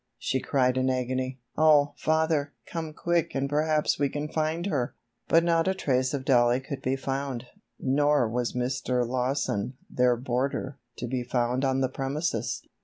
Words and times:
she 0.17 0.39
cried 0.39 0.77
in 0.77 0.89
agony. 0.89 1.39
"Oh, 1.55 1.93
father, 1.95 2.53
come 2.65 2.91
quick 2.91 3.35
and 3.35 3.47
perhaps 3.47 3.99
we 3.99 4.09
can 4.09 4.27
find 4.29 4.65
her!" 4.65 4.95
But 5.27 5.43
not 5.43 5.67
a 5.67 5.75
trace 5.75 6.11
of 6.15 6.25
Dollie 6.25 6.59
could 6.59 6.81
be 6.81 6.95
found, 6.95 7.45
nor 7.79 8.27
was 8.27 8.53
Mr. 8.53 9.07
Lawson, 9.07 9.75
their 9.91 10.17
boarder, 10.17 10.79
to 10.97 11.05
be 11.07 11.21
found 11.21 11.63
on 11.63 11.81
the 11.81 11.87
premises. 11.87 12.63